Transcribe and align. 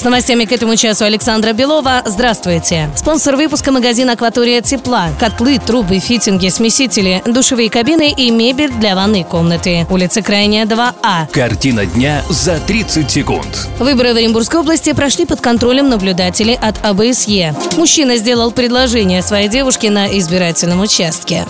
С 0.00 0.02
новостями 0.02 0.46
к 0.46 0.52
этому 0.52 0.76
часу 0.76 1.04
Александра 1.04 1.52
Белова. 1.52 2.02
Здравствуйте. 2.06 2.88
Спонсор 2.96 3.36
выпуска 3.36 3.70
магазин 3.70 4.08
«Акватория 4.08 4.62
тепла». 4.62 5.10
Котлы, 5.20 5.58
трубы, 5.58 5.98
фитинги, 5.98 6.48
смесители, 6.48 7.22
душевые 7.26 7.68
кабины 7.68 8.10
и 8.10 8.30
мебель 8.30 8.70
для 8.70 8.94
ванной 8.94 9.24
комнаты. 9.24 9.86
Улица 9.90 10.22
Крайняя, 10.22 10.64
2А. 10.64 11.30
Картина 11.30 11.84
дня 11.84 12.22
за 12.30 12.58
30 12.60 13.10
секунд. 13.10 13.68
Выборы 13.78 14.14
в 14.14 14.16
Оренбургской 14.16 14.60
области 14.60 14.94
прошли 14.94 15.26
под 15.26 15.42
контролем 15.42 15.90
наблюдателей 15.90 16.54
от 16.58 16.82
АБСЕ. 16.82 17.54
Мужчина 17.76 18.16
сделал 18.16 18.52
предложение 18.52 19.20
своей 19.20 19.48
девушке 19.48 19.90
на 19.90 20.06
избирательном 20.18 20.80
участке. 20.80 21.44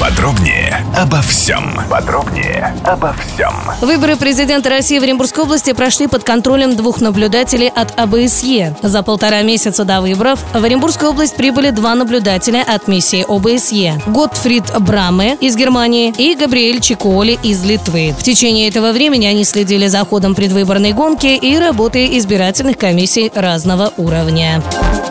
Подробнее 0.00 0.84
обо 0.94 1.22
всем. 1.22 1.74
Подробнее 1.88 2.76
обо 2.84 3.14
всем. 3.14 3.54
Выборы 3.80 4.16
президента 4.16 4.68
России 4.68 4.98
в 4.98 5.02
Оренбургской 5.02 5.44
области 5.44 5.72
прошли 5.72 6.06
под 6.06 6.22
контролем 6.22 6.76
двух 6.76 7.00
наблюдателей 7.00 7.68
от 7.74 7.98
АБСЕ. 7.98 8.76
За 8.82 9.02
полтора 9.02 9.40
месяца 9.40 9.84
до 9.84 10.02
выборов 10.02 10.38
в 10.52 10.62
Оренбургскую 10.62 11.12
область 11.12 11.34
прибыли 11.34 11.70
два 11.70 11.94
наблюдателя 11.94 12.62
от 12.62 12.88
миссии 12.88 13.24
ОБСЕ. 13.26 14.02
Готфрид 14.06 14.64
Браме 14.80 15.38
из 15.40 15.56
Германии 15.56 16.12
и 16.18 16.34
Габриэль 16.34 16.80
Чиколи 16.80 17.38
из 17.42 17.64
Литвы. 17.64 18.14
В 18.18 18.22
течение 18.22 18.68
этого 18.68 18.92
времени 18.92 19.24
они 19.24 19.44
следили 19.44 19.86
за 19.86 20.04
ходом 20.04 20.34
предвыборной 20.34 20.92
гонки 20.92 21.26
и 21.26 21.58
работой 21.58 22.18
избирательных 22.18 22.76
комиссий 22.76 23.32
разного 23.34 23.94
уровня. 23.96 24.62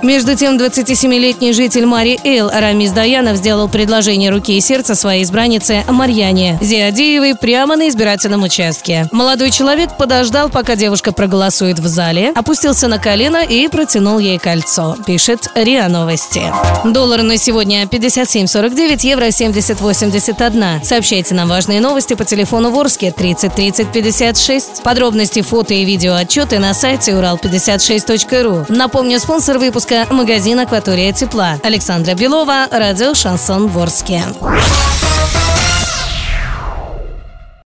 Между 0.03 0.35
тем, 0.35 0.57
27-летний 0.57 1.53
житель 1.53 1.87
Мари 1.87 2.19
Эл 2.23 2.51
Рамис 2.53 2.91
Даянов 2.91 3.37
сделал 3.37 3.67
предложение 3.67 4.29
руки 4.29 4.55
и 4.55 4.61
сердца 4.61 4.74
своей 4.83 5.23
избраннице 5.23 5.83
Марьяне 5.87 6.57
Зиадеевой 6.61 7.35
прямо 7.35 7.75
на 7.75 7.87
избирательном 7.87 8.43
участке. 8.43 9.07
Молодой 9.11 9.51
человек 9.51 9.95
подождал, 9.97 10.49
пока 10.49 10.75
девушка 10.75 11.11
проголосует 11.11 11.79
в 11.79 11.87
зале, 11.87 12.31
опустился 12.35 12.87
на 12.87 12.99
колено 12.99 13.43
и 13.43 13.67
протянул 13.67 14.19
ей 14.19 14.37
кольцо, 14.37 14.97
пишет 15.05 15.49
РИА 15.55 15.87
Новости. 15.87 16.43
Доллар 16.83 17.23
на 17.23 17.37
сегодня 17.37 17.83
57.49, 17.83 19.05
евро 19.05 19.25
70.81. 19.25 20.83
Сообщайте 20.83 21.35
нам 21.35 21.47
важные 21.49 21.79
новости 21.79 22.13
по 22.13 22.25
телефону 22.25 22.71
Ворске 22.71 23.11
30 23.11 23.53
30 23.53 23.91
56. 23.91 24.83
Подробности, 24.83 25.41
фото 25.41 25.73
и 25.73 25.85
видео 25.85 26.15
отчеты 26.15 26.59
на 26.59 26.73
сайте 26.73 27.11
урал56.ру. 27.11 28.65
Напомню, 28.69 29.19
спонсор 29.19 29.57
выпуска– 29.57 30.05
магазин 30.09 30.59
«Акватория 30.59 31.13
тепла». 31.13 31.59
Александра 31.63 32.13
Белова, 32.13 32.67
радио 32.71 33.13
«Шансон 33.13 33.67
Ворске». 33.67 34.23
Podcast. 34.65 35.14